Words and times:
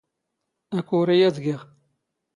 ⴰⴽⵓⵔⵉ 0.77 1.19
ⴰⴷ 1.27 1.37
ⴳⵉⵖ. 1.43 1.59